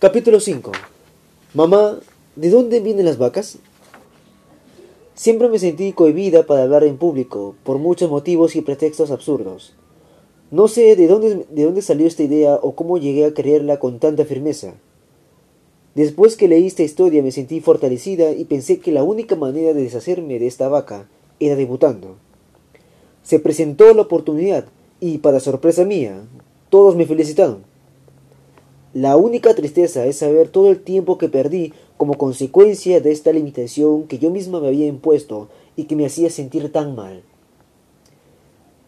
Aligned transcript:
Capítulo 0.00 0.38
5 0.38 0.70
Mamá, 1.54 1.98
¿de 2.36 2.50
dónde 2.50 2.78
vienen 2.78 3.04
las 3.04 3.18
vacas? 3.18 3.58
Siempre 5.16 5.48
me 5.48 5.58
sentí 5.58 5.92
cohibida 5.92 6.46
para 6.46 6.62
hablar 6.62 6.84
en 6.84 6.98
público, 6.98 7.56
por 7.64 7.78
muchos 7.78 8.08
motivos 8.08 8.54
y 8.54 8.60
pretextos 8.60 9.10
absurdos. 9.10 9.74
No 10.52 10.68
sé 10.68 10.94
de 10.94 11.08
dónde, 11.08 11.46
de 11.50 11.64
dónde 11.64 11.82
salió 11.82 12.06
esta 12.06 12.22
idea 12.22 12.60
o 12.62 12.76
cómo 12.76 12.98
llegué 12.98 13.24
a 13.24 13.34
creerla 13.34 13.80
con 13.80 13.98
tanta 13.98 14.24
firmeza. 14.24 14.74
Después 15.96 16.36
que 16.36 16.46
leí 16.46 16.68
esta 16.68 16.84
historia 16.84 17.20
me 17.20 17.32
sentí 17.32 17.60
fortalecida 17.60 18.30
y 18.30 18.44
pensé 18.44 18.78
que 18.78 18.92
la 18.92 19.02
única 19.02 19.34
manera 19.34 19.74
de 19.74 19.82
deshacerme 19.82 20.38
de 20.38 20.46
esta 20.46 20.68
vaca 20.68 21.08
era 21.40 21.56
debutando. 21.56 22.14
Se 23.24 23.40
presentó 23.40 23.92
la 23.94 24.02
oportunidad 24.02 24.66
y, 25.00 25.18
para 25.18 25.40
sorpresa 25.40 25.84
mía, 25.84 26.22
todos 26.70 26.94
me 26.94 27.04
felicitaron. 27.04 27.64
La 28.94 29.16
única 29.16 29.54
tristeza 29.54 30.06
es 30.06 30.16
saber 30.16 30.48
todo 30.48 30.70
el 30.70 30.80
tiempo 30.80 31.18
que 31.18 31.28
perdí 31.28 31.74
como 31.98 32.14
consecuencia 32.14 33.00
de 33.00 33.12
esta 33.12 33.32
limitación 33.32 34.04
que 34.04 34.18
yo 34.18 34.30
misma 34.30 34.60
me 34.60 34.68
había 34.68 34.86
impuesto 34.86 35.48
y 35.76 35.84
que 35.84 35.96
me 35.96 36.06
hacía 36.06 36.30
sentir 36.30 36.72
tan 36.72 36.94
mal. 36.94 37.22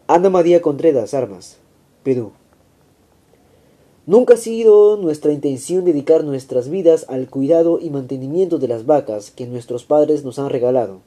Ana 0.07 0.29
María 0.29 0.61
Contreras 0.61 1.13
Armas, 1.13 1.57
Perú. 2.03 2.31
Nunca 4.07 4.33
ha 4.33 4.37
sido 4.37 4.97
nuestra 4.97 5.31
intención 5.31 5.85
dedicar 5.85 6.23
nuestras 6.23 6.69
vidas 6.69 7.05
al 7.07 7.29
cuidado 7.29 7.79
y 7.79 7.91
mantenimiento 7.91 8.57
de 8.57 8.67
las 8.67 8.87
vacas 8.87 9.29
que 9.29 9.45
nuestros 9.45 9.85
padres 9.85 10.25
nos 10.25 10.39
han 10.39 10.49
regalado, 10.49 11.01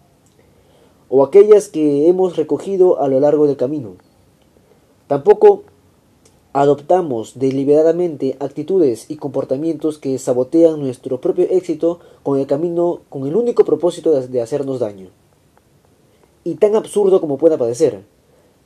o 1.09 1.25
aquellas 1.25 1.69
que 1.69 2.09
hemos 2.09 2.37
recogido 2.37 3.03
a 3.03 3.09
lo 3.09 3.19
largo 3.19 3.49
del 3.49 3.57
camino. 3.57 3.97
Tampoco 5.09 5.65
adoptamos 6.55 7.37
deliberadamente 7.37 8.37
actitudes 8.39 9.11
y 9.11 9.17
comportamientos 9.17 9.99
que 9.99 10.17
sabotean 10.21 10.79
nuestro 10.79 11.21
propio 11.21 11.47
éxito 11.51 11.99
con 12.23 12.39
el 12.39 12.47
camino 12.47 13.01
con 13.09 13.27
el 13.27 13.35
único 13.35 13.65
propósito 13.65 14.13
de 14.13 14.41
hacernos 14.41 14.79
daño. 14.79 15.09
Y 16.45 16.55
tan 16.55 16.77
absurdo 16.77 17.21
como 17.21 17.39
pueda 17.39 17.59
parecer, 17.59 18.05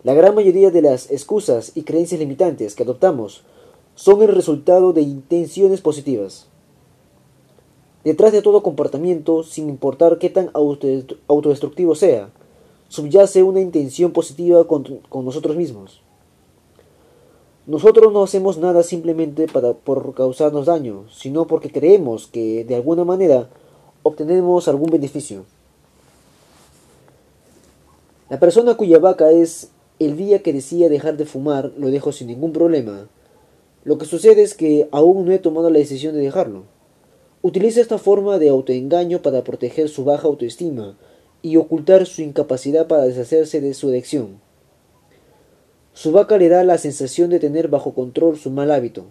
la 0.05 0.13
gran 0.13 0.35
mayoría 0.35 0.71
de 0.71 0.83
las 0.83 1.11
excusas 1.11 1.73
y 1.75 1.83
creencias 1.83 2.21
limitantes 2.21 2.75
que 2.75 2.83
adoptamos 2.83 3.43
son 3.95 4.21
el 4.21 4.29
resultado 4.29 4.93
de 4.93 5.01
intenciones 5.01 5.81
positivas. 5.81 6.47
Detrás 8.05 8.33
de 8.33 8.43
todo 8.43 8.63
comportamiento, 8.63 9.43
sin 9.45 9.71
importar 9.71 10.19
qué 10.19 10.29
tan 10.29 10.51
autodestructivo 10.53 11.95
sea, 11.95 12.29
subyace 12.89 13.43
una 13.43 13.63
intención 13.63 14.13
positiva 14.13 14.67
con, 14.67 14.85
con 15.09 15.25
nosotros 15.25 15.57
mismos. 15.57 16.03
Nosotros 17.69 18.15
no 18.15 18.23
hacemos 18.23 18.57
nada 18.57 18.83
simplemente 18.83 19.47
para, 19.47 19.75
por 19.75 20.15
causarnos 20.15 20.65
daño, 20.65 21.05
sino 21.13 21.47
porque 21.47 21.71
creemos 21.71 22.27
que 22.27 22.65
de 22.65 22.75
alguna 22.75 23.05
manera 23.05 23.51
obtenemos 24.03 24.69
algún 24.69 24.89
beneficio. 24.91 25.45
La 28.31 28.41
persona 28.41 28.79
cuya 28.79 28.99
vaca 28.99 29.31
es 29.31 29.69
el 29.99 30.17
día 30.17 30.43
que 30.43 30.55
decía 30.55 30.89
dejar 30.89 31.19
de 31.19 31.27
fumar 31.27 31.73
lo 31.77 31.91
dejo 31.91 32.11
sin 32.11 32.29
ningún 32.29 32.55
problema. 32.55 33.07
Lo 33.85 33.99
que 33.99 34.07
sucede 34.07 34.41
es 34.41 34.55
que 34.55 34.89
aún 34.91 35.27
no 35.27 35.33
he 35.33 35.39
tomado 35.39 35.69
la 35.69 35.79
decisión 35.79 36.15
de 36.15 36.23
dejarlo. 36.23 36.63
Utiliza 37.43 37.83
esta 37.83 37.99
forma 37.99 38.39
de 38.39 38.49
autoengaño 38.49 39.21
para 39.21 39.45
proteger 39.45 39.91
su 39.91 40.05
baja 40.05 40.27
autoestima 40.27 40.97
y 41.43 41.59
ocultar 41.59 42.07
su 42.07 42.23
incapacidad 42.23 42.87
para 42.87 43.03
deshacerse 43.03 43.61
de 43.61 43.75
su 43.75 43.91
adicción. 43.91 44.48
Su 45.99 46.13
vaca 46.13 46.39
le 46.39 46.49
da 46.49 46.63
la 46.63 46.79
sensación 46.79 47.29
de 47.29 47.41
tener 47.41 47.67
bajo 47.67 47.93
control 47.93 48.39
su 48.39 48.53
mal 48.53 48.71
hábito, 48.71 49.07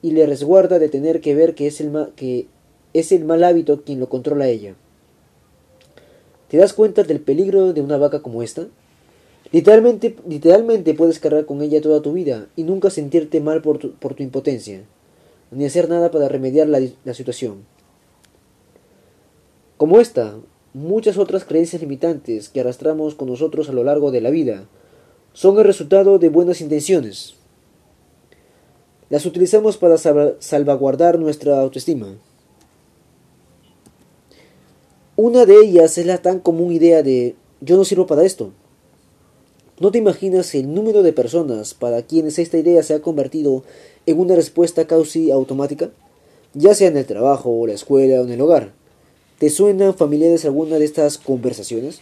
y 0.00 0.12
le 0.12 0.24
resguarda 0.24 0.78
de 0.78 0.88
tener 0.88 1.20
que 1.20 1.34
ver 1.34 1.54
que 1.54 1.66
es 1.66 1.82
el, 1.82 1.92
que 2.16 2.46
es 2.94 3.12
el 3.12 3.26
mal 3.26 3.44
hábito 3.44 3.82
quien 3.82 4.00
lo 4.00 4.08
controla 4.08 4.46
a 4.46 4.48
ella. 4.48 4.74
¿Te 6.48 6.56
das 6.56 6.72
cuenta 6.72 7.02
del 7.02 7.20
peligro 7.20 7.74
de 7.74 7.82
una 7.82 7.98
vaca 7.98 8.22
como 8.22 8.42
esta? 8.42 8.68
Literalmente, 9.52 10.16
literalmente 10.26 10.94
puedes 10.94 11.18
cargar 11.18 11.44
con 11.44 11.60
ella 11.60 11.82
toda 11.82 12.00
tu 12.00 12.14
vida 12.14 12.46
y 12.56 12.62
nunca 12.62 12.88
sentirte 12.88 13.42
mal 13.42 13.60
por 13.60 13.76
tu, 13.76 13.92
por 13.92 14.14
tu 14.14 14.22
impotencia, 14.22 14.80
ni 15.50 15.66
hacer 15.66 15.90
nada 15.90 16.10
para 16.10 16.30
remediar 16.30 16.68
la, 16.70 16.80
la 17.04 17.12
situación. 17.12 17.66
Como 19.76 20.00
esta, 20.00 20.36
muchas 20.72 21.18
otras 21.18 21.44
creencias 21.44 21.82
limitantes 21.82 22.48
que 22.48 22.60
arrastramos 22.60 23.14
con 23.14 23.28
nosotros 23.28 23.68
a 23.68 23.74
lo 23.74 23.84
largo 23.84 24.10
de 24.10 24.22
la 24.22 24.30
vida, 24.30 24.64
son 25.34 25.58
el 25.58 25.64
resultado 25.64 26.18
de 26.18 26.30
buenas 26.30 26.60
intenciones. 26.60 27.34
Las 29.10 29.26
utilizamos 29.26 29.76
para 29.76 29.98
salvaguardar 29.98 31.18
nuestra 31.18 31.60
autoestima. 31.60 32.14
Una 35.16 35.44
de 35.44 35.60
ellas 35.60 35.98
es 35.98 36.06
la 36.06 36.18
tan 36.18 36.40
común 36.40 36.72
idea 36.72 37.02
de 37.02 37.34
yo 37.60 37.76
no 37.76 37.84
sirvo 37.84 38.06
para 38.06 38.24
esto. 38.24 38.52
¿No 39.80 39.90
te 39.90 39.98
imaginas 39.98 40.54
el 40.54 40.72
número 40.72 41.02
de 41.02 41.12
personas 41.12 41.74
para 41.74 42.02
quienes 42.02 42.38
esta 42.38 42.56
idea 42.56 42.82
se 42.84 42.94
ha 42.94 43.02
convertido 43.02 43.64
en 44.06 44.20
una 44.20 44.36
respuesta 44.36 44.86
causi 44.86 45.32
automática? 45.32 45.90
Ya 46.52 46.74
sea 46.74 46.88
en 46.88 46.96
el 46.96 47.06
trabajo, 47.06 47.66
la 47.66 47.74
escuela 47.74 48.20
o 48.20 48.24
en 48.24 48.30
el 48.30 48.40
hogar. 48.40 48.72
¿Te 49.38 49.50
suenan 49.50 49.94
familiares 49.94 50.44
alguna 50.44 50.78
de 50.78 50.84
estas 50.84 51.18
conversaciones? 51.18 51.98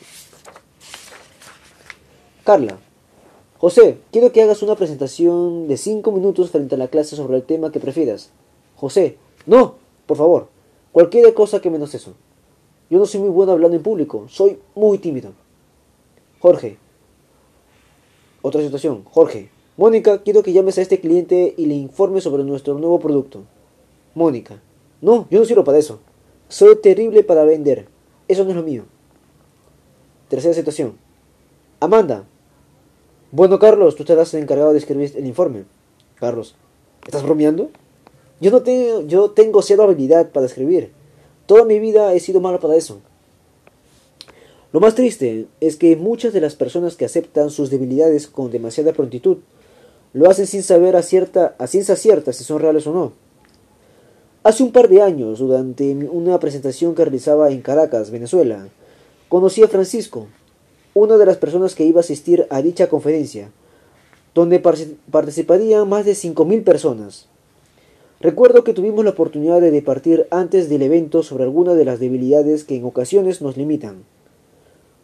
Carla, 2.44 2.78
José, 3.62 3.98
quiero 4.10 4.32
que 4.32 4.42
hagas 4.42 4.60
una 4.64 4.74
presentación 4.74 5.68
de 5.68 5.76
cinco 5.76 6.10
minutos 6.10 6.50
frente 6.50 6.74
a 6.74 6.78
la 6.78 6.88
clase 6.88 7.14
sobre 7.14 7.36
el 7.36 7.44
tema 7.44 7.70
que 7.70 7.78
prefieras. 7.78 8.32
José, 8.74 9.18
no, 9.46 9.76
por 10.06 10.16
favor, 10.16 10.48
cualquier 10.90 11.32
cosa 11.32 11.60
que 11.60 11.70
menos 11.70 11.94
eso. 11.94 12.14
Yo 12.90 12.98
no 12.98 13.06
soy 13.06 13.20
muy 13.20 13.30
bueno 13.30 13.52
hablando 13.52 13.76
en 13.76 13.84
público, 13.84 14.26
soy 14.28 14.58
muy 14.74 14.98
tímido. 14.98 15.30
Jorge, 16.40 16.76
otra 18.42 18.60
situación. 18.62 19.04
Jorge, 19.08 19.48
Mónica, 19.76 20.24
quiero 20.24 20.42
que 20.42 20.52
llames 20.52 20.78
a 20.78 20.82
este 20.82 20.98
cliente 20.98 21.54
y 21.56 21.66
le 21.66 21.74
informes 21.74 22.24
sobre 22.24 22.42
nuestro 22.42 22.76
nuevo 22.80 22.98
producto. 22.98 23.44
Mónica, 24.16 24.60
no, 25.00 25.28
yo 25.30 25.38
no 25.38 25.44
sirvo 25.44 25.62
para 25.62 25.78
eso. 25.78 26.00
Soy 26.48 26.74
terrible 26.82 27.22
para 27.22 27.44
vender. 27.44 27.86
Eso 28.26 28.42
no 28.42 28.50
es 28.50 28.56
lo 28.56 28.64
mío. 28.64 28.86
Tercera 30.28 30.52
situación. 30.52 30.98
Amanda, 31.78 32.26
bueno, 33.32 33.58
Carlos, 33.58 33.96
tú 33.96 34.02
estarás 34.02 34.34
encargado 34.34 34.72
de 34.72 34.78
escribir 34.78 35.10
el 35.16 35.26
informe. 35.26 35.64
Carlos, 36.16 36.54
¿estás 37.06 37.22
bromeando? 37.22 37.70
Yo 38.40 38.50
no 38.50 38.62
tengo, 38.62 39.00
yo 39.06 39.30
tengo 39.30 39.62
cero 39.62 39.84
habilidad 39.84 40.30
para 40.30 40.44
escribir. 40.44 40.92
Toda 41.46 41.64
mi 41.64 41.78
vida 41.78 42.12
he 42.12 42.20
sido 42.20 42.42
malo 42.42 42.60
para 42.60 42.76
eso. 42.76 43.00
Lo 44.70 44.80
más 44.80 44.94
triste 44.94 45.46
es 45.60 45.76
que 45.76 45.96
muchas 45.96 46.34
de 46.34 46.42
las 46.42 46.56
personas 46.56 46.94
que 46.94 47.06
aceptan 47.06 47.50
sus 47.50 47.70
debilidades 47.70 48.26
con 48.26 48.50
demasiada 48.50 48.92
prontitud 48.92 49.38
lo 50.12 50.30
hacen 50.30 50.46
sin 50.46 50.62
saber 50.62 50.94
a, 50.94 51.02
cierta, 51.02 51.54
a 51.58 51.66
ciencia 51.66 51.96
cierta 51.96 52.34
si 52.34 52.44
son 52.44 52.60
reales 52.60 52.86
o 52.86 52.92
no. 52.92 53.12
Hace 54.44 54.62
un 54.62 54.72
par 54.72 54.88
de 54.90 55.00
años, 55.00 55.38
durante 55.38 55.94
una 55.94 56.38
presentación 56.38 56.94
que 56.94 57.04
realizaba 57.04 57.50
en 57.50 57.62
Caracas, 57.62 58.10
Venezuela, 58.10 58.68
conocí 59.28 59.62
a 59.62 59.68
Francisco, 59.68 60.26
una 60.94 61.16
de 61.16 61.26
las 61.26 61.36
personas 61.36 61.74
que 61.74 61.84
iba 61.84 62.00
a 62.00 62.02
asistir 62.02 62.46
a 62.50 62.62
dicha 62.62 62.88
conferencia, 62.88 63.50
donde 64.34 64.60
participarían 65.10 65.88
más 65.88 66.04
de 66.04 66.12
5.000 66.12 66.64
personas. 66.64 67.28
Recuerdo 68.20 68.62
que 68.62 68.72
tuvimos 68.72 69.04
la 69.04 69.10
oportunidad 69.10 69.60
de 69.60 69.70
departir 69.70 70.26
antes 70.30 70.68
del 70.68 70.82
evento 70.82 71.22
sobre 71.22 71.44
algunas 71.44 71.76
de 71.76 71.84
las 71.84 71.98
debilidades 71.98 72.64
que 72.64 72.76
en 72.76 72.84
ocasiones 72.84 73.42
nos 73.42 73.56
limitan. 73.56 74.04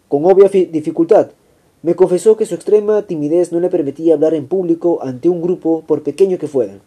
Con 0.09 0.25
obvia 0.25 0.49
dificultad, 0.49 1.31
me 1.83 1.95
confesó 1.95 2.37
que 2.37 2.47
su 2.47 2.55
extrema 2.55 3.03
timidez 3.03 3.53
no 3.53 3.61
le 3.61 3.71
permitía 3.71 4.15
hablar 4.15 4.35
en 4.35 4.47
público 4.47 5.01
ante 5.03 5.29
un 5.29 5.43
grupo 5.43 5.83
por 5.87 6.03
pequeño 6.03 6.39
que 6.39 6.49
fuera. 6.49 6.79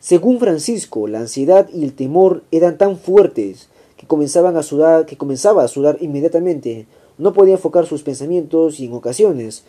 Según 0.00 0.38
Francisco, 0.38 1.06
la 1.08 1.20
ansiedad 1.20 1.68
y 1.72 1.84
el 1.84 1.92
temor 1.92 2.42
eran 2.50 2.78
tan 2.78 2.98
fuertes 2.98 3.68
que 3.98 4.06
comenzaban 4.06 4.56
a 4.56 4.62
sudar, 4.62 5.04
que 5.04 5.18
comenzaba 5.18 5.64
a 5.64 5.68
sudar 5.68 5.98
inmediatamente, 6.00 6.86
no 7.18 7.32
podía 7.32 7.54
enfocar 7.54 7.84
sus 7.84 8.02
pensamientos 8.02 8.78
y 8.80 8.86
en 8.86 8.94
ocasiones 8.94 9.64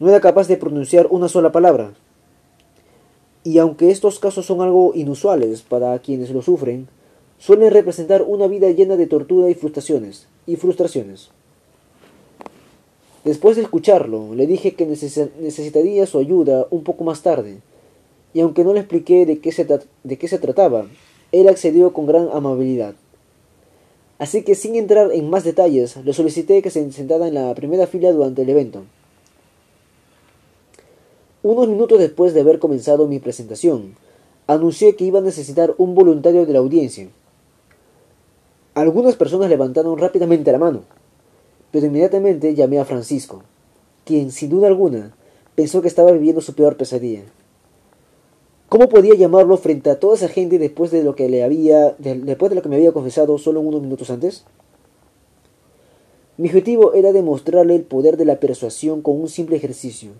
no 0.00 0.08
era 0.08 0.20
capaz 0.20 0.48
de 0.48 0.56
pronunciar 0.56 1.06
una 1.10 1.28
sola 1.28 1.52
palabra. 1.52 1.94
Y 3.44 3.58
aunque 3.58 3.90
estos 3.90 4.18
casos 4.18 4.46
son 4.46 4.60
algo 4.60 4.92
inusuales 4.94 5.62
para 5.62 5.96
quienes 6.00 6.30
lo 6.30 6.42
sufren, 6.42 6.88
suelen 7.38 7.72
representar 7.72 8.22
una 8.22 8.48
vida 8.48 8.68
llena 8.70 8.96
de 8.96 9.06
tortura 9.06 9.48
y 9.48 9.54
frustraciones, 9.54 10.26
y 10.44 10.56
frustraciones. 10.56 11.30
Después 13.24 13.56
de 13.56 13.62
escucharlo, 13.62 14.34
le 14.34 14.46
dije 14.46 14.74
que 14.74 14.86
necesitaría 14.86 16.06
su 16.06 16.18
ayuda 16.18 16.66
un 16.70 16.82
poco 16.82 17.04
más 17.04 17.22
tarde, 17.22 17.58
y 18.34 18.40
aunque 18.40 18.64
no 18.64 18.74
le 18.74 18.80
expliqué 18.80 19.24
de 19.24 19.38
qué 19.38 19.52
se, 19.52 19.64
de 19.64 20.18
qué 20.18 20.28
se 20.28 20.38
trataba, 20.38 20.86
él 21.30 21.48
accedió 21.48 21.92
con 21.92 22.06
gran 22.06 22.28
amabilidad. 22.32 22.94
Así 24.18 24.42
que 24.42 24.54
sin 24.54 24.74
entrar 24.74 25.12
en 25.12 25.30
más 25.30 25.44
detalles, 25.44 25.96
le 25.96 26.12
solicité 26.12 26.60
que 26.60 26.70
se 26.70 26.90
sentara 26.90 27.28
en 27.28 27.34
la 27.34 27.54
primera 27.54 27.86
fila 27.86 28.10
durante 28.10 28.42
el 28.42 28.48
evento. 28.48 28.82
Unos 31.42 31.68
minutos 31.68 32.00
después 32.00 32.34
de 32.34 32.40
haber 32.40 32.58
comenzado 32.58 33.06
mi 33.06 33.20
presentación, 33.20 33.94
anunció 34.48 34.96
que 34.96 35.04
iba 35.04 35.20
a 35.20 35.22
necesitar 35.22 35.74
un 35.78 35.94
voluntario 35.94 36.44
de 36.46 36.52
la 36.52 36.58
audiencia. 36.58 37.08
Algunas 38.74 39.14
personas 39.14 39.48
levantaron 39.48 39.98
rápidamente 39.98 40.50
la 40.50 40.58
mano, 40.58 40.82
pero 41.70 41.86
inmediatamente 41.86 42.54
llamé 42.54 42.80
a 42.80 42.84
Francisco, 42.84 43.42
quien, 44.04 44.32
sin 44.32 44.50
duda 44.50 44.66
alguna, 44.66 45.14
pensó 45.54 45.80
que 45.80 45.88
estaba 45.88 46.10
viviendo 46.10 46.40
su 46.40 46.54
peor 46.54 46.76
pesadilla. 46.76 47.22
¿Cómo 48.68 48.90
podía 48.90 49.14
llamarlo 49.14 49.56
frente 49.56 49.88
a 49.88 49.98
toda 49.98 50.14
esa 50.14 50.28
gente 50.28 50.58
después 50.58 50.90
de 50.90 51.02
lo 51.02 51.14
que 51.14 51.30
le 51.30 51.42
había, 51.42 51.94
después 51.98 52.50
de 52.50 52.56
lo 52.56 52.60
que 52.60 52.68
me 52.68 52.76
había 52.76 52.92
confesado 52.92 53.38
solo 53.38 53.62
unos 53.62 53.80
minutos 53.80 54.10
antes? 54.10 54.44
Mi 56.36 56.48
objetivo 56.48 56.92
era 56.92 57.12
demostrarle 57.12 57.74
el 57.74 57.84
poder 57.84 58.18
de 58.18 58.26
la 58.26 58.40
persuasión 58.40 59.00
con 59.00 59.18
un 59.18 59.30
simple 59.30 59.56
ejercicio, 59.56 60.10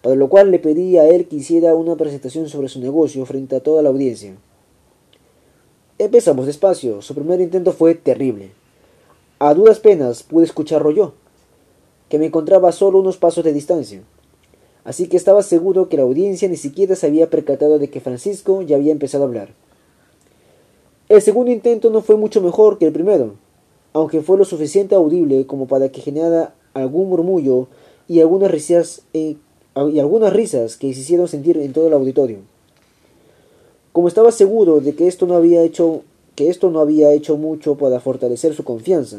para 0.00 0.14
lo 0.14 0.28
cual 0.28 0.52
le 0.52 0.60
pedí 0.60 0.96
a 0.96 1.08
él 1.08 1.26
que 1.26 1.34
hiciera 1.34 1.74
una 1.74 1.96
presentación 1.96 2.48
sobre 2.48 2.68
su 2.68 2.78
negocio 2.78 3.26
frente 3.26 3.56
a 3.56 3.60
toda 3.60 3.82
la 3.82 3.88
audiencia. 3.88 4.36
Empezamos 5.98 6.46
despacio, 6.46 7.02
su 7.02 7.16
primer 7.16 7.40
intento 7.40 7.72
fue 7.72 7.96
terrible. 7.96 8.52
A 9.40 9.54
duras 9.54 9.80
penas 9.80 10.22
pude 10.22 10.44
escucharlo 10.44 10.92
yo, 10.92 11.14
que 12.08 12.20
me 12.20 12.26
encontraba 12.26 12.70
solo 12.70 13.00
unos 13.00 13.16
pasos 13.16 13.42
de 13.42 13.52
distancia 13.52 14.04
así 14.84 15.08
que 15.08 15.16
estaba 15.16 15.42
seguro 15.42 15.88
que 15.88 15.96
la 15.96 16.02
audiencia 16.02 16.48
ni 16.48 16.56
siquiera 16.56 16.96
se 16.96 17.06
había 17.06 17.30
percatado 17.30 17.78
de 17.78 17.90
que 17.90 18.00
Francisco 18.00 18.62
ya 18.62 18.76
había 18.76 18.92
empezado 18.92 19.24
a 19.24 19.26
hablar. 19.26 19.54
El 21.08 21.20
segundo 21.20 21.50
intento 21.50 21.90
no 21.90 22.00
fue 22.00 22.16
mucho 22.16 22.40
mejor 22.40 22.78
que 22.78 22.86
el 22.86 22.92
primero, 22.92 23.34
aunque 23.92 24.22
fue 24.22 24.38
lo 24.38 24.44
suficiente 24.44 24.94
audible 24.94 25.46
como 25.46 25.66
para 25.66 25.90
que 25.90 26.00
generara 26.00 26.54
algún 26.74 27.10
murmullo 27.10 27.68
y 28.08 28.20
algunas 28.20 28.50
risas, 28.50 29.02
y 29.12 29.38
algunas 29.74 30.32
risas 30.32 30.76
que 30.76 30.92
se 30.94 31.00
hicieron 31.00 31.28
sentir 31.28 31.58
en 31.58 31.72
todo 31.72 31.88
el 31.88 31.92
auditorio. 31.92 32.38
Como 33.92 34.08
estaba 34.08 34.32
seguro 34.32 34.80
de 34.80 34.94
que 34.94 35.06
esto 35.06 35.26
no 35.26 35.34
había 35.34 35.62
hecho 35.62 36.02
que 36.34 36.48
esto 36.48 36.70
no 36.70 36.80
había 36.80 37.12
hecho 37.12 37.36
mucho 37.36 37.76
para 37.76 38.00
fortalecer 38.00 38.54
su 38.54 38.64
confianza, 38.64 39.18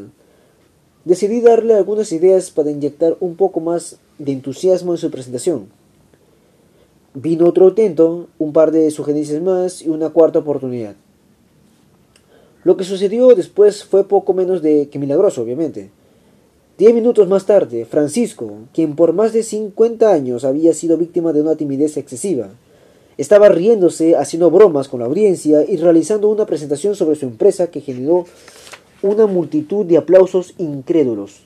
decidí 1.05 1.41
darle 1.41 1.75
algunas 1.75 2.11
ideas 2.11 2.49
para 2.49 2.71
inyectar 2.71 3.17
un 3.19 3.35
poco 3.35 3.59
más 3.59 3.97
de 4.17 4.31
entusiasmo 4.31 4.93
en 4.93 4.97
su 4.97 5.11
presentación. 5.11 5.67
Vino 7.13 7.47
otro 7.47 7.69
intento, 7.69 8.27
un 8.39 8.53
par 8.53 8.71
de 8.71 8.89
sugerencias 8.89 9.41
más 9.41 9.81
y 9.81 9.89
una 9.89 10.09
cuarta 10.09 10.39
oportunidad. 10.39 10.95
Lo 12.63 12.77
que 12.77 12.85
sucedió 12.85 13.35
después 13.35 13.83
fue 13.83 14.07
poco 14.07 14.33
menos 14.33 14.61
de 14.61 14.89
que 14.89 14.97
milagroso, 14.97 15.41
obviamente. 15.41 15.91
Diez 16.77 16.93
minutos 16.93 17.27
más 17.27 17.45
tarde, 17.45 17.85
Francisco, 17.85 18.51
quien 18.73 18.95
por 18.95 19.13
más 19.13 19.31
de 19.31 19.43
cincuenta 19.43 20.11
años 20.11 20.43
había 20.43 20.73
sido 20.73 20.97
víctima 20.97 21.33
de 21.33 21.41
una 21.41 21.55
timidez 21.55 21.97
excesiva, 21.97 22.49
estaba 23.17 23.49
riéndose, 23.49 24.15
haciendo 24.15 24.49
bromas 24.49 24.87
con 24.87 25.01
la 25.01 25.05
audiencia 25.05 25.63
y 25.67 25.77
realizando 25.77 26.29
una 26.29 26.47
presentación 26.47 26.95
sobre 26.95 27.15
su 27.15 27.25
empresa 27.25 27.67
que 27.67 27.81
generó 27.81 28.25
una 29.03 29.27
multitud 29.27 29.85
de 29.85 29.97
aplausos 29.97 30.55
incrédulos. 30.57 31.41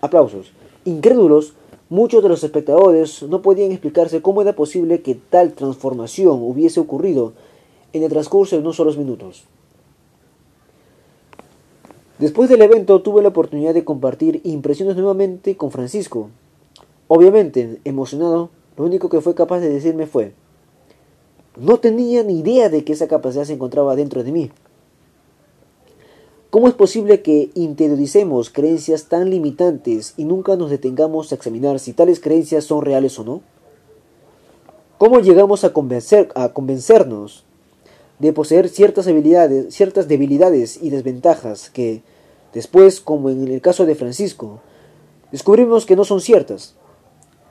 Aplausos. 0.00 0.52
Incrédulos, 0.84 1.54
muchos 1.88 2.22
de 2.22 2.28
los 2.28 2.44
espectadores 2.44 3.22
no 3.22 3.42
podían 3.42 3.72
explicarse 3.72 4.22
cómo 4.22 4.42
era 4.42 4.54
posible 4.54 5.02
que 5.02 5.14
tal 5.14 5.52
transformación 5.52 6.42
hubiese 6.42 6.80
ocurrido 6.80 7.32
en 7.92 8.02
el 8.02 8.10
transcurso 8.10 8.56
de 8.56 8.62
unos 8.62 8.76
solos 8.76 8.98
minutos. 8.98 9.44
Después 12.18 12.48
del 12.48 12.62
evento 12.62 13.02
tuve 13.02 13.22
la 13.22 13.28
oportunidad 13.28 13.74
de 13.74 13.84
compartir 13.84 14.40
impresiones 14.44 14.96
nuevamente 14.96 15.56
con 15.56 15.70
Francisco. 15.70 16.30
Obviamente, 17.08 17.80
emocionado, 17.84 18.50
lo 18.76 18.84
único 18.84 19.08
que 19.08 19.20
fue 19.20 19.34
capaz 19.34 19.60
de 19.60 19.68
decirme 19.68 20.06
fue, 20.06 20.32
no 21.56 21.78
tenía 21.78 22.22
ni 22.22 22.40
idea 22.40 22.68
de 22.68 22.84
que 22.84 22.92
esa 22.92 23.08
capacidad 23.08 23.44
se 23.44 23.52
encontraba 23.54 23.96
dentro 23.96 24.24
de 24.24 24.32
mí. 24.32 24.50
¿Cómo 26.54 26.68
es 26.68 26.74
posible 26.74 27.20
que 27.20 27.50
interioricemos 27.54 28.48
creencias 28.48 29.06
tan 29.06 29.28
limitantes 29.28 30.14
y 30.16 30.24
nunca 30.24 30.54
nos 30.54 30.70
detengamos 30.70 31.32
a 31.32 31.34
examinar 31.34 31.80
si 31.80 31.94
tales 31.94 32.20
creencias 32.20 32.62
son 32.62 32.84
reales 32.84 33.18
o 33.18 33.24
no? 33.24 33.40
¿Cómo 34.96 35.18
llegamos 35.18 35.64
a, 35.64 35.72
convencer, 35.72 36.28
a 36.36 36.50
convencernos 36.50 37.44
de 38.20 38.32
poseer 38.32 38.68
ciertas 38.68 39.08
habilidades, 39.08 39.74
ciertas 39.74 40.06
debilidades 40.06 40.80
y 40.80 40.90
desventajas 40.90 41.70
que 41.70 42.02
después, 42.52 43.00
como 43.00 43.30
en 43.30 43.48
el 43.48 43.60
caso 43.60 43.84
de 43.84 43.96
Francisco, 43.96 44.60
descubrimos 45.32 45.86
que 45.86 45.96
no 45.96 46.04
son 46.04 46.20
ciertas? 46.20 46.76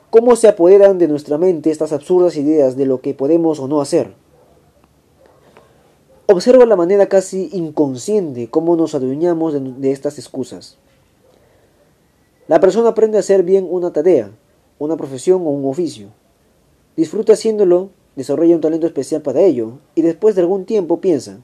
¿Cómo 0.08 0.34
se 0.34 0.48
apoderan 0.48 0.96
de 0.96 1.08
nuestra 1.08 1.36
mente 1.36 1.70
estas 1.70 1.92
absurdas 1.92 2.38
ideas 2.38 2.74
de 2.74 2.86
lo 2.86 3.02
que 3.02 3.12
podemos 3.12 3.58
o 3.58 3.68
no 3.68 3.82
hacer? 3.82 4.23
Observa 6.26 6.64
la 6.64 6.74
manera 6.74 7.06
casi 7.06 7.50
inconsciente 7.52 8.48
cómo 8.48 8.76
nos 8.76 8.94
adueñamos 8.94 9.52
de, 9.82 9.92
estas 9.92 10.18
excusas. 10.18 10.78
La 12.48 12.60
persona 12.60 12.88
aprende 12.88 13.18
a 13.18 13.20
hacer 13.20 13.42
bien 13.42 13.66
una 13.68 13.92
tarea, 13.92 14.30
una 14.78 14.96
profesión 14.96 15.42
o 15.42 15.50
un 15.50 15.70
oficio. 15.70 16.08
Disfruta 16.96 17.34
haciéndolo, 17.34 17.90
desarrolla 18.16 18.54
un 18.54 18.62
talento 18.62 18.86
especial 18.86 19.20
para 19.20 19.42
ello 19.42 19.80
y 19.94 20.00
después 20.00 20.34
de 20.34 20.40
algún 20.40 20.64
tiempo 20.64 20.98
piensa, 20.98 21.40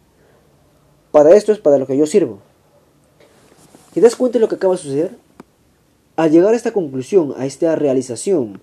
para 1.12 1.37
esto 1.37 1.53
es 1.53 1.59
para 1.59 1.76
lo 1.76 1.87
que 1.87 1.99
yo 1.99 2.06
sirvo. 2.06 2.38
¿Te 3.93 4.00
das 4.00 4.17
cuenta 4.17 4.38
de 4.38 4.41
lo 4.41 4.49
que 4.49 4.55
acaba 4.55 4.76
de 4.76 4.83
suceder? 4.83 5.19
Al 6.17 6.31
llegar 6.31 6.55
a 6.55 6.56
esta 6.56 6.73
conclusión, 6.73 7.35
a 7.37 7.44
esta 7.44 7.76
realización, 7.76 8.62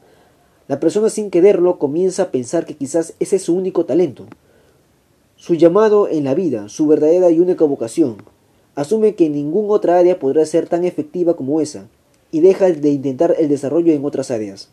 la 0.68 0.80
persona 0.80 1.12
sin 1.12 1.30
quererlo 1.30 1.78
comienza 1.78 2.24
a 2.24 2.32
pensar 2.32 2.66
que 2.66 2.76
quizás 2.76 3.14
ese 3.20 3.36
es 3.36 3.44
su 3.44 3.56
único 3.56 3.86
talento, 3.86 4.26
su 5.38 5.54
llamado 5.54 6.10
en 6.10 6.24
la 6.24 6.34
vida, 6.34 6.68
su 6.68 6.88
verdadera 6.88 7.30
y 7.30 7.40
única 7.40 7.64
vocación. 7.64 8.18
Asume 8.76 9.16
que 9.16 9.30
ninguna 9.30 9.74
otra 9.74 9.98
área 9.98 10.20
podrá 10.20 10.46
ser 10.46 10.68
tan 10.68 10.84
efectiva 10.84 11.36
como 11.36 11.62
esa, 11.62 11.88
y 12.32 12.42
deja 12.42 12.70
de 12.70 12.90
intentar 12.90 13.36
el 13.38 13.48
desarrollo 13.48 13.94
en 13.94 14.04
otras 14.04 14.32
áreas. 14.32 14.70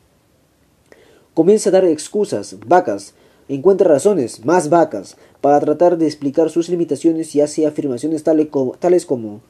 Comienza 1.35 1.69
a 1.69 1.73
dar 1.73 1.85
excusas, 1.85 2.57
vacas, 2.67 3.15
encuentra 3.49 3.89
razones, 3.89 4.45
más 4.45 4.71
vacas, 4.71 5.17
para 5.41 5.61
tratar 5.61 5.99
de 5.99 6.07
explicar 6.07 6.49
sus 6.49 6.69
limitaciones 6.69 7.35
y 7.35 7.43
hace 7.43 7.67
afirmaciones 7.67 8.23
tales 8.25 8.49
como, 8.49 8.73
tales 8.73 9.05
como 9.05 9.41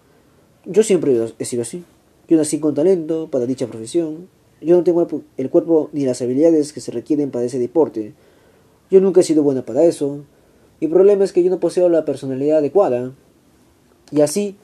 yo 0.66 0.82
siempre 0.82 1.16
he 1.38 1.44
sido 1.44 1.62
así, 1.62 1.84
yo 2.28 2.37
nací 2.37 2.58
con 2.58 2.75
talento 2.75 3.28
para 3.31 3.46
dicha 3.46 3.66
profesión, 3.66 4.28
yo 4.61 4.76
no 4.76 4.82
tengo 4.82 5.06
el 5.37 5.50
cuerpo 5.50 5.90
ni 5.93 6.05
las 6.05 6.22
habilidades 6.22 6.72
que 6.72 6.81
se 6.81 6.90
requieren 6.90 7.31
para 7.31 7.44
ese 7.44 7.58
deporte, 7.58 8.14
yo 8.90 9.00
nunca 9.00 9.20
he 9.20 9.25
sido 9.25 9.43
buena 9.43 9.64
para 9.64 9.84
eso, 9.84 10.25
mi 10.81 10.88
problema 10.88 11.25
es 11.25 11.33
que 11.33 11.43
yo 11.43 11.50
no 11.50 11.61
poseo 11.61 11.88
la 11.88 12.04
personalidad 12.04 12.59
adecuada. 12.59 13.12
Y 14.11 14.21
así, 14.21 14.57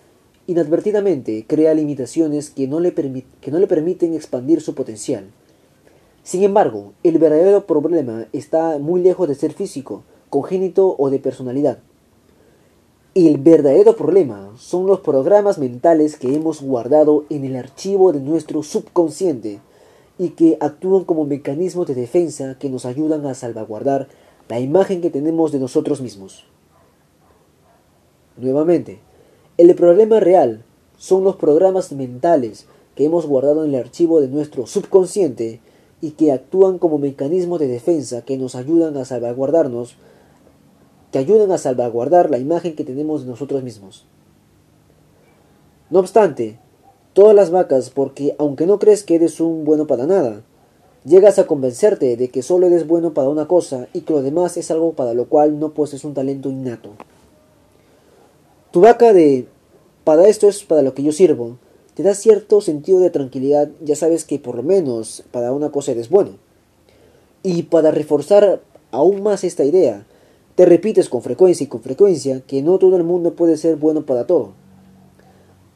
inadvertidamente, 0.47 1.45
crea 1.47 1.75
limitaciones 1.75 2.51
que 2.51 2.69
no 2.69 2.81
le, 2.81 2.93
que 2.93 3.51
no 3.51 3.59
le 3.59 3.67
permiten 3.67 4.15
expandir 4.15 4.61
su 4.61 4.75
potencial. 4.75 5.31
Sin 6.23 6.43
embargo, 6.43 6.93
el 7.03 7.19
verdadero 7.19 7.67
problema 7.67 8.27
está 8.33 8.79
muy 8.79 9.01
lejos 9.01 9.29
de 9.29 9.35
ser 9.35 9.53
físico, 9.53 10.03
congénito 10.29 10.95
o 10.99 11.11
de 11.11 11.19
personalidad. 11.19 11.79
El 13.15 13.39
verdadero 13.39 13.97
problema 13.97 14.53
son 14.57 14.87
los 14.87 15.01
programas 15.01 15.59
mentales 15.59 16.17
que 16.17 16.33
hemos 16.33 16.63
guardado 16.63 17.25
en 17.29 17.45
el 17.45 17.57
archivo 17.57 18.13
de 18.13 18.21
nuestro 18.21 18.63
subconsciente 18.63 19.61
y 20.19 20.31
que 20.31 20.59
actúan 20.61 21.05
como 21.05 21.25
mecanismos 21.25 21.89
de 21.89 21.95
defensa 21.95 22.57
que 22.61 22.69
nos 22.69 22.85
ayudan 22.85 23.27
a 23.27 23.35
salvaguardar 23.35 24.07
la 24.51 24.59
imagen 24.59 25.01
que 25.01 25.11
tenemos 25.11 25.53
de 25.53 25.61
nosotros 25.61 26.01
mismos. 26.01 26.45
Nuevamente, 28.37 28.99
el 29.59 29.73
problema 29.77 30.19
real 30.19 30.65
son 30.99 31.23
los 31.23 31.37
programas 31.37 31.93
mentales 31.93 32.67
que 32.97 33.05
hemos 33.05 33.27
guardado 33.27 33.65
en 33.65 33.73
el 33.73 33.81
archivo 33.81 34.21
de 34.21 34.27
nuestro 34.27 34.67
subconsciente 34.67 35.61
y 36.01 36.11
que 36.13 36.33
actúan 36.33 36.79
como 36.79 36.99
mecanismo 36.99 37.59
de 37.59 37.69
defensa 37.69 38.23
que 38.23 38.39
nos 38.39 38.57
ayudan 38.57 38.97
a 38.97 39.05
salvaguardarnos, 39.05 39.95
que 41.13 41.19
ayudan 41.21 41.53
a 41.53 41.59
salvaguardar 41.59 42.29
la 42.29 42.39
imagen 42.39 42.75
que 42.75 42.83
tenemos 42.83 43.23
de 43.23 43.31
nosotros 43.31 43.63
mismos. 43.63 44.05
No 45.91 46.01
obstante, 46.01 46.59
todas 47.13 47.37
las 47.37 47.53
vacas, 47.53 47.91
porque 47.91 48.35
aunque 48.37 48.67
no 48.67 48.81
crees 48.81 49.05
que 49.05 49.15
eres 49.15 49.41
un 49.41 49.65
bueno 49.65 49.87
para 49.87 50.07
nada, 50.07 50.43
Llegas 51.05 51.39
a 51.39 51.47
convencerte 51.47 52.17
de 52.17 52.29
que 52.29 52.43
solo 52.43 52.67
eres 52.67 52.87
bueno 52.87 53.15
para 53.15 53.29
una 53.29 53.49
cosa 53.49 53.89
y 53.93 54.03
que 54.03 54.13
lo 54.13 54.23
demás 54.23 54.57
es 54.57 54.71
algo 54.71 54.93
para 54.93 55.15
lo 55.15 55.27
cual 55.29 55.59
no 55.59 55.73
posees 55.73 56.05
un 56.05 56.15
talento 56.15 56.51
innato. 56.51 56.91
Tu 58.71 58.81
vaca 58.81 59.13
de 59.13 59.47
para 60.05 60.29
esto 60.29 60.49
es 60.49 60.63
para 60.65 60.83
lo 60.83 60.95
que 60.95 61.03
yo 61.03 61.13
sirvo 61.13 61.57
te 61.95 62.03
da 62.03 62.15
cierto 62.15 62.61
sentido 62.61 63.01
de 63.01 63.11
tranquilidad, 63.11 63.69
ya 63.83 63.97
sabes 63.97 64.25
que 64.25 64.39
por 64.39 64.55
lo 64.55 64.63
menos 64.63 65.23
para 65.33 65.53
una 65.53 65.71
cosa 65.71 65.93
eres 65.93 66.09
bueno. 66.09 66.31
Y 67.43 67.65
para 67.65 67.91
reforzar 67.91 68.63
aún 68.91 69.23
más 69.23 69.45
esta 69.45 69.65
idea, 69.65 70.07
te 70.55 70.65
repites 70.65 71.09
con 71.09 71.23
frecuencia 71.23 71.65
y 71.65 71.69
con 71.69 71.83
frecuencia 71.83 72.41
que 72.47 72.63
no 72.63 72.79
todo 72.79 72.97
el 72.97 73.05
mundo 73.05 73.35
puede 73.35 73.57
ser 73.57 73.77
bueno 73.77 74.07
para 74.07 74.27
todo. 74.27 74.53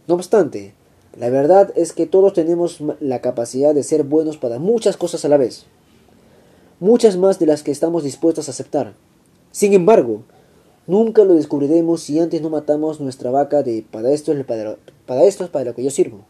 No 0.07 0.15
obstante, 0.15 0.75
la 1.19 1.31
verdad 1.31 1.73
es 1.77 1.93
que 1.93 2.07
todos 2.07 2.33
tenemos 2.33 2.79
la 3.01 3.21
capacidad 3.21 3.75
de 3.75 3.83
ser 3.83 4.03
buenos 4.03 4.37
para 4.37 4.59
muchas 4.59 4.97
cosas 4.97 5.25
a 5.25 5.29
la 5.29 5.37
vez. 5.37 5.67
muchas 6.81 7.17
más 7.17 7.39
de 7.39 7.47
las 7.47 7.63
que 7.63 7.71
estamos 7.71 8.03
dispuestos 8.03 8.49
a 8.49 8.51
aceptar. 8.51 8.95
Sin 9.53 9.73
embargo, 9.73 10.25
nunca 10.87 11.25
lo 11.25 11.35
descubriremos 11.35 12.03
si 12.03 12.19
antes 12.19 12.43
no 12.43 12.51
matamos 12.51 13.01
nuestra 13.01 13.31
vaca 13.31 13.63
de 13.63 13.85
para 13.91 14.11
esto 14.11 14.33
es 14.33 14.45
para, 14.45 14.77
para 15.07 15.25
esto 15.25 15.45
es 15.45 15.51
para 15.51 15.67
lo 15.67 15.75
que 15.75 15.85
yo 15.85 15.91
sirvo. 15.91 16.25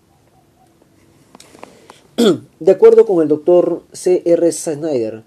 De 2.60 2.70
acuerdo 2.70 3.06
con 3.06 3.22
el 3.22 3.28
doctor 3.28 3.82
C. 3.92 4.22
R. 4.26 4.52
Snyder, 4.52 5.24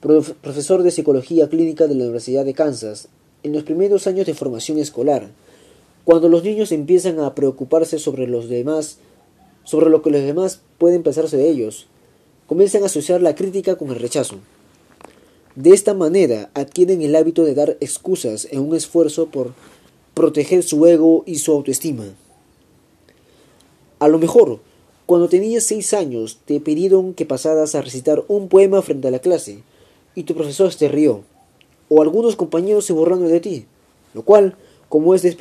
profesor 0.00 0.82
de 0.82 0.90
psicología 0.90 1.48
clínica 1.48 1.86
de 1.86 1.94
la 1.94 2.04
Universidad 2.04 2.44
de 2.44 2.54
Kansas, 2.54 3.08
en 3.42 3.52
los 3.52 3.62
primeros 3.62 4.06
años 4.06 4.26
de 4.26 4.34
formación 4.34 4.78
escolar, 4.78 5.28
cuando 6.06 6.28
los 6.28 6.44
niños 6.44 6.70
empiezan 6.70 7.18
a 7.18 7.34
preocuparse 7.34 7.98
sobre 7.98 8.28
los 8.28 8.48
demás, 8.48 8.98
sobre 9.64 9.90
lo 9.90 10.02
que 10.02 10.10
los 10.10 10.22
demás 10.22 10.60
pueden 10.78 11.02
pensarse 11.02 11.36
de 11.36 11.50
ellos, 11.50 11.88
comienzan 12.46 12.84
a 12.84 12.86
asociar 12.86 13.20
la 13.20 13.34
crítica 13.34 13.74
con 13.74 13.88
el 13.88 13.96
rechazo. 13.96 14.36
De 15.56 15.70
esta 15.70 15.94
manera 15.94 16.48
adquieren 16.54 17.02
el 17.02 17.16
hábito 17.16 17.42
de 17.42 17.56
dar 17.56 17.76
excusas 17.80 18.46
en 18.52 18.60
un 18.60 18.76
esfuerzo 18.76 19.26
por 19.30 19.52
proteger 20.14 20.62
su 20.62 20.86
ego 20.86 21.24
y 21.26 21.38
su 21.38 21.50
autoestima. 21.50 22.04
A 23.98 24.06
lo 24.06 24.20
mejor, 24.20 24.60
cuando 25.06 25.28
tenías 25.28 25.64
seis 25.64 25.92
años, 25.92 26.38
te 26.44 26.60
pidieron 26.60 27.14
que 27.14 27.26
pasaras 27.26 27.74
a 27.74 27.82
recitar 27.82 28.22
un 28.28 28.46
poema 28.46 28.80
frente 28.80 29.08
a 29.08 29.10
la 29.10 29.18
clase, 29.18 29.64
y 30.14 30.22
tu 30.22 30.36
profesor 30.36 30.72
te 30.72 30.86
rió, 30.86 31.24
o 31.88 32.00
algunos 32.00 32.36
compañeros 32.36 32.84
se 32.84 32.92
borraron 32.92 33.26
de 33.26 33.40
ti, 33.40 33.66
lo 34.14 34.22
cual, 34.22 34.56
como 34.88 35.14
es 35.14 35.22
de 35.22 35.32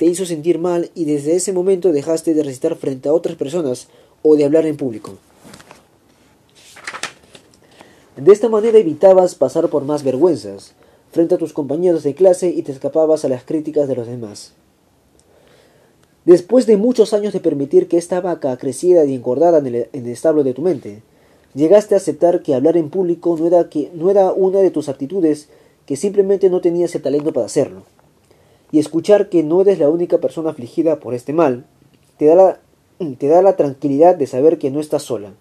te 0.00 0.06
hizo 0.06 0.24
sentir 0.24 0.58
mal 0.58 0.90
y 0.94 1.04
desde 1.04 1.36
ese 1.36 1.52
momento 1.52 1.92
dejaste 1.92 2.32
de 2.32 2.42
recitar 2.42 2.74
frente 2.76 3.08
a 3.08 3.12
otras 3.12 3.36
personas 3.36 3.88
o 4.22 4.34
de 4.34 4.44
hablar 4.44 4.64
en 4.64 4.76
público. 4.76 5.18
De 8.16 8.32
esta 8.32 8.48
manera 8.48 8.78
evitabas 8.78 9.34
pasar 9.34 9.68
por 9.68 9.84
más 9.84 10.02
vergüenzas 10.02 10.74
frente 11.12 11.34
a 11.34 11.38
tus 11.38 11.52
compañeros 11.52 12.02
de 12.02 12.14
clase 12.14 12.48
y 12.48 12.62
te 12.62 12.72
escapabas 12.72 13.24
a 13.24 13.28
las 13.28 13.44
críticas 13.44 13.88
de 13.88 13.96
los 13.96 14.06
demás. 14.06 14.52
Después 16.24 16.66
de 16.66 16.76
muchos 16.76 17.12
años 17.12 17.32
de 17.32 17.40
permitir 17.40 17.88
que 17.88 17.98
esta 17.98 18.20
vaca 18.20 18.56
creciera 18.56 19.04
y 19.04 19.14
engordara 19.14 19.58
en 19.58 19.66
el, 19.66 20.06
establo 20.06 20.44
de 20.44 20.54
tu 20.54 20.62
mente, 20.62 21.02
llegaste 21.54 21.94
a 21.94 21.98
aceptar 21.98 22.42
que 22.42 22.54
hablar 22.54 22.76
en 22.76 22.90
público 22.90 23.36
no 23.38 23.46
era, 23.46 23.68
que, 23.68 23.90
no 23.94 24.10
era 24.10 24.32
una 24.32 24.60
de 24.60 24.70
tus 24.70 24.88
aptitudes, 24.88 25.48
que 25.86 25.96
simplemente 25.96 26.50
no 26.50 26.60
tenías 26.60 26.94
el 26.94 27.02
talento 27.02 27.32
para 27.32 27.46
hacerlo. 27.46 27.82
Y 28.72 28.78
escuchar 28.78 29.28
que 29.28 29.42
no 29.42 29.60
eres 29.60 29.78
la 29.78 29.88
única 29.88 30.18
persona 30.18 30.50
afligida 30.50 31.00
por 31.00 31.14
este 31.14 31.32
mal, 31.32 31.64
te 32.16 32.26
da 32.26 32.34
la, 32.34 32.60
te 33.18 33.28
da 33.28 33.42
la 33.42 33.56
tranquilidad 33.56 34.16
de 34.16 34.26
saber 34.26 34.58
que 34.58 34.70
no 34.70 34.80
estás 34.80 35.02
sola. 35.02 35.32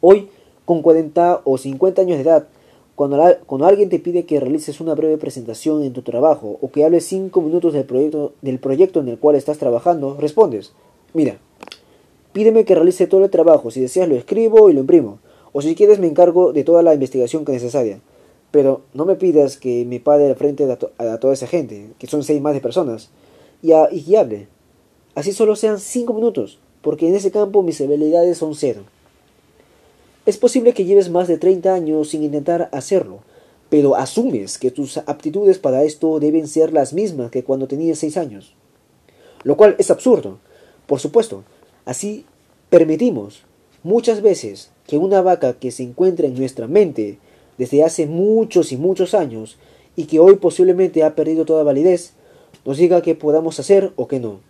Hoy 0.00 0.30
con 0.64 0.82
40 0.82 1.42
o 1.44 1.58
50 1.58 2.02
años 2.02 2.16
de 2.16 2.22
edad, 2.22 2.46
cuando, 2.94 3.20
cuando, 3.46 3.66
alguien 3.66 3.88
te 3.88 3.98
pide 3.98 4.24
que 4.24 4.40
realices 4.40 4.80
una 4.80 4.94
breve 4.94 5.18
presentación 5.18 5.82
en 5.82 5.92
tu 5.92 6.02
trabajo 6.02 6.58
o 6.60 6.70
que 6.70 6.84
hables 6.84 7.06
5 7.06 7.40
minutos 7.40 7.72
del 7.72 7.84
proyecto, 7.84 8.34
del 8.40 8.58
proyecto 8.58 9.00
en 9.00 9.08
el 9.08 9.18
cual 9.18 9.36
estás 9.36 9.58
trabajando, 9.58 10.16
respondes, 10.18 10.72
mira, 11.12 11.38
pídeme 12.32 12.64
que 12.64 12.74
realice 12.74 13.06
todo 13.06 13.24
el 13.24 13.30
trabajo, 13.30 13.70
si 13.70 13.80
deseas 13.80 14.08
lo 14.08 14.16
escribo 14.16 14.70
y 14.70 14.74
lo 14.74 14.80
imprimo, 14.80 15.18
o 15.52 15.62
si 15.62 15.74
quieres 15.74 15.98
me 15.98 16.06
encargo 16.06 16.52
de 16.52 16.64
toda 16.64 16.82
la 16.82 16.94
investigación 16.94 17.44
que 17.44 17.52
es 17.52 17.62
necesaria. 17.62 18.00
Pero 18.50 18.82
no 18.94 19.04
me 19.04 19.14
pidas 19.14 19.56
que 19.56 19.84
me 19.84 20.00
pare 20.00 20.26
al 20.26 20.36
frente 20.36 20.64
a, 20.98 21.18
toda 21.18 21.32
esa 21.32 21.46
gente, 21.46 21.90
que 21.98 22.06
son 22.06 22.24
seis 22.24 22.40
más 22.40 22.54
de 22.54 22.60
personas, 22.60 23.10
y, 23.62 23.72
y 23.92 24.16
hable. 24.16 24.48
Así 25.14 25.32
solo 25.32 25.56
sean 25.56 25.78
5 25.78 26.12
minutos, 26.14 26.58
porque 26.82 27.08
en 27.08 27.14
ese 27.14 27.30
campo 27.30 27.62
mis 27.62 27.80
habilidades 27.80 28.38
son 28.38 28.54
cero. 28.54 28.82
Es 30.26 30.38
posible 30.38 30.74
que 30.74 30.84
lleves 30.84 31.10
más 31.10 31.28
de 31.28 31.38
30 31.38 31.74
años 31.74 32.10
sin 32.10 32.22
intentar 32.22 32.68
hacerlo, 32.72 33.20
pero 33.68 33.96
asumes 33.96 34.58
que 34.58 34.70
tus 34.70 34.98
aptitudes 34.98 35.58
para 35.58 35.82
esto 35.84 36.20
deben 36.20 36.46
ser 36.46 36.72
las 36.72 36.92
mismas 36.92 37.30
que 37.30 37.44
cuando 37.44 37.68
tenías 37.68 37.98
6 37.98 38.16
años. 38.16 38.54
Lo 39.42 39.56
cual 39.56 39.76
es 39.78 39.90
absurdo. 39.90 40.38
Por 40.86 41.00
supuesto, 41.00 41.44
así 41.84 42.26
permitimos 42.68 43.42
muchas 43.82 44.22
veces 44.22 44.70
que 44.86 44.98
una 44.98 45.22
vaca 45.22 45.54
que 45.54 45.70
se 45.70 45.82
encuentra 45.82 46.26
en 46.26 46.38
nuestra 46.38 46.66
mente 46.66 47.18
desde 47.60 47.84
hace 47.84 48.06
muchos 48.06 48.72
y 48.72 48.78
muchos 48.78 49.12
años 49.12 49.58
y 49.94 50.06
que 50.06 50.18
hoy 50.18 50.36
posiblemente 50.36 51.02
ha 51.02 51.14
perdido 51.14 51.44
toda 51.44 51.62
validez, 51.62 52.14
nos 52.64 52.78
diga 52.78 53.02
qué 53.02 53.14
podamos 53.14 53.60
hacer 53.60 53.92
o 53.96 54.08
qué 54.08 54.18
no. 54.18 54.40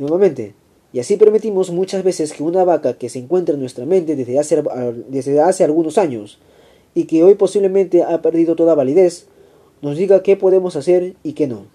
Nuevamente, 0.00 0.54
y 0.92 0.98
así 0.98 1.16
permitimos 1.16 1.70
muchas 1.70 2.02
veces 2.02 2.32
que 2.32 2.42
una 2.42 2.64
vaca 2.64 2.94
que 2.94 3.08
se 3.08 3.20
encuentra 3.20 3.54
en 3.54 3.60
nuestra 3.60 3.86
mente 3.86 4.16
desde 4.16 4.36
hace, 4.40 4.64
desde 5.06 5.40
hace 5.40 5.62
algunos 5.62 5.96
años 5.96 6.40
y 6.92 7.04
que 7.04 7.22
hoy 7.22 7.36
posiblemente 7.36 8.02
ha 8.02 8.20
perdido 8.20 8.56
toda 8.56 8.74
validez, 8.74 9.28
nos 9.80 9.96
diga 9.96 10.24
qué 10.24 10.36
podemos 10.36 10.74
hacer 10.74 11.14
y 11.22 11.34
qué 11.34 11.46
no. 11.46 11.66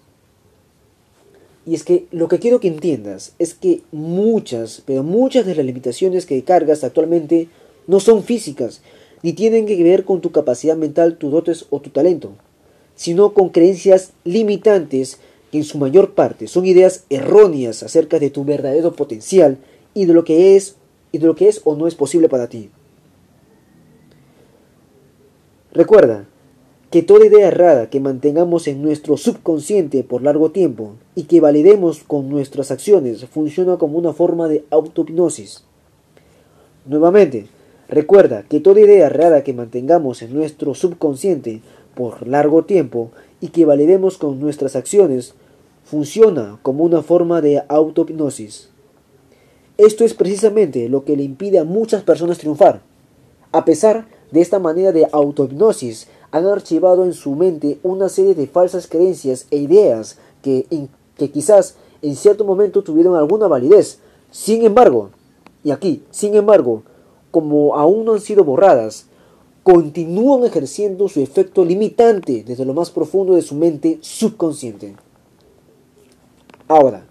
Y 1.64 1.74
es 1.74 1.84
que 1.84 2.04
lo 2.10 2.28
que 2.28 2.38
quiero 2.38 2.60
que 2.60 2.68
entiendas 2.68 3.32
es 3.38 3.54
que 3.54 3.80
muchas, 3.92 4.82
pero 4.84 5.04
muchas 5.04 5.46
de 5.46 5.54
las 5.54 5.64
limitaciones 5.64 6.26
que 6.26 6.44
cargas 6.44 6.84
actualmente 6.84 7.48
no 7.86 7.98
son 7.98 8.22
físicas, 8.22 8.82
ni 9.22 9.32
tienen 9.32 9.66
que 9.66 9.82
ver 9.82 10.04
con 10.04 10.20
tu 10.20 10.32
capacidad 10.32 10.76
mental, 10.76 11.16
tus 11.16 11.30
dotes 11.32 11.66
o 11.70 11.80
tu 11.80 11.90
talento, 11.90 12.32
sino 12.94 13.32
con 13.32 13.50
creencias 13.50 14.12
limitantes 14.24 15.18
que 15.50 15.58
en 15.58 15.64
su 15.64 15.78
mayor 15.78 16.14
parte 16.14 16.48
son 16.48 16.66
ideas 16.66 17.04
erróneas 17.10 17.82
acerca 17.82 18.18
de 18.18 18.30
tu 18.30 18.44
verdadero 18.44 18.92
potencial 18.92 19.58
y 19.94 20.06
de 20.06 20.14
lo 20.14 20.24
que 20.24 20.56
es 20.56 20.76
y 21.12 21.18
de 21.18 21.26
lo 21.26 21.36
que 21.36 21.48
es 21.48 21.60
o 21.64 21.76
no 21.76 21.86
es 21.86 21.94
posible 21.94 22.28
para 22.28 22.48
ti. 22.48 22.70
Recuerda 25.72 26.26
que 26.90 27.02
toda 27.02 27.24
idea 27.24 27.48
errada 27.48 27.88
que 27.88 28.00
mantengamos 28.00 28.68
en 28.68 28.82
nuestro 28.82 29.16
subconsciente 29.16 30.04
por 30.04 30.22
largo 30.22 30.50
tiempo 30.50 30.92
y 31.14 31.22
que 31.22 31.40
validemos 31.40 32.02
con 32.04 32.28
nuestras 32.28 32.70
acciones 32.70 33.24
funciona 33.24 33.78
como 33.78 33.98
una 33.98 34.12
forma 34.12 34.48
de 34.48 34.64
autohipnosis. 34.70 35.64
Nuevamente, 36.84 37.46
recuerda 37.92 38.42
que 38.42 38.58
toda 38.58 38.80
idea 38.80 39.06
errada 39.06 39.44
que 39.44 39.52
mantengamos 39.52 40.22
en 40.22 40.34
nuestro 40.34 40.74
subconsciente 40.74 41.60
por 41.94 42.26
largo 42.26 42.64
tiempo 42.64 43.10
y 43.40 43.48
que 43.48 43.66
validemos 43.66 44.16
con 44.16 44.40
nuestras 44.40 44.76
acciones 44.76 45.34
funciona 45.84 46.58
como 46.62 46.84
una 46.84 47.02
forma 47.02 47.42
de 47.42 47.62
autohipnosis. 47.68 48.70
Esto 49.76 50.04
es 50.04 50.14
precisamente 50.14 50.88
lo 50.88 51.04
que 51.04 51.16
le 51.16 51.22
impide 51.22 51.58
a 51.58 51.64
muchas 51.64 52.02
personas 52.02 52.38
triunfar. 52.38 52.80
A 53.52 53.66
pesar 53.66 54.06
de 54.30 54.40
esta 54.40 54.58
manera 54.58 54.92
de 54.92 55.06
autohipnosis, 55.12 56.08
han 56.30 56.46
archivado 56.46 57.04
en 57.04 57.12
su 57.12 57.34
mente 57.34 57.78
una 57.82 58.08
serie 58.08 58.34
de 58.34 58.46
falsas 58.46 58.86
creencias 58.86 59.46
e 59.50 59.58
ideas 59.58 60.18
que, 60.40 60.66
que 61.18 61.30
quizás 61.30 61.76
en 62.00 62.16
cierto 62.16 62.44
momento 62.46 62.82
tuvieron 62.82 63.16
alguna 63.16 63.48
validez. 63.48 63.98
Sin 64.30 64.64
embargo, 64.64 65.10
y 65.62 65.72
aquí, 65.72 66.02
sin 66.10 66.34
embargo, 66.34 66.84
como 67.32 67.74
aún 67.74 68.04
no 68.04 68.12
han 68.12 68.20
sido 68.20 68.44
borradas, 68.44 69.06
continúan 69.64 70.44
ejerciendo 70.44 71.08
su 71.08 71.20
efecto 71.20 71.64
limitante 71.64 72.44
desde 72.46 72.64
lo 72.64 72.74
más 72.74 72.90
profundo 72.90 73.34
de 73.34 73.42
su 73.42 73.56
mente 73.56 73.98
subconsciente. 74.02 74.94
Ahora, 76.68 77.06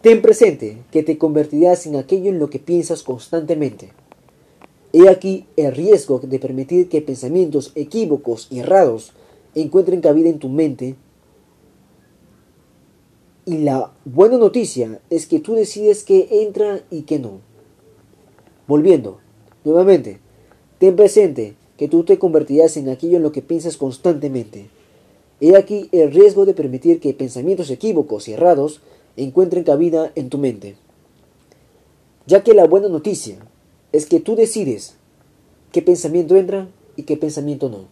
ten 0.00 0.22
presente 0.22 0.78
que 0.90 1.02
te 1.02 1.18
convertirás 1.18 1.86
en 1.86 1.96
aquello 1.96 2.30
en 2.30 2.38
lo 2.38 2.48
que 2.48 2.58
piensas 2.58 3.02
constantemente. 3.02 3.92
He 4.92 5.08
aquí 5.08 5.46
el 5.56 5.74
riesgo 5.74 6.20
de 6.20 6.38
permitir 6.38 6.88
que 6.88 7.02
pensamientos 7.02 7.72
equívocos 7.74 8.48
y 8.50 8.60
errados 8.60 9.12
encuentren 9.54 10.00
cabida 10.00 10.28
en 10.28 10.38
tu 10.38 10.48
mente. 10.48 10.96
Y 13.44 13.58
la 13.58 13.92
buena 14.04 14.36
noticia 14.38 15.00
es 15.10 15.26
que 15.26 15.40
tú 15.40 15.54
decides 15.54 16.04
qué 16.04 16.28
entra 16.42 16.82
y 16.90 17.02
qué 17.02 17.18
no. 17.18 17.49
Volviendo, 18.70 19.18
nuevamente, 19.64 20.20
ten 20.78 20.94
presente 20.94 21.56
que 21.76 21.88
tú 21.88 22.04
te 22.04 22.20
convertirás 22.20 22.76
en 22.76 22.88
aquello 22.88 23.16
en 23.16 23.24
lo 23.24 23.32
que 23.32 23.42
piensas 23.42 23.76
constantemente. 23.76 24.70
He 25.40 25.56
aquí 25.56 25.88
el 25.90 26.12
riesgo 26.12 26.46
de 26.46 26.54
permitir 26.54 27.00
que 27.00 27.12
pensamientos 27.12 27.68
equívocos 27.70 28.28
y 28.28 28.34
errados 28.34 28.80
encuentren 29.16 29.64
cabida 29.64 30.12
en 30.14 30.30
tu 30.30 30.38
mente. 30.38 30.76
Ya 32.28 32.44
que 32.44 32.54
la 32.54 32.68
buena 32.68 32.88
noticia 32.88 33.38
es 33.90 34.06
que 34.06 34.20
tú 34.20 34.36
decides 34.36 34.94
qué 35.72 35.82
pensamiento 35.82 36.36
entra 36.36 36.68
y 36.94 37.02
qué 37.02 37.16
pensamiento 37.16 37.70
no. 37.70 37.88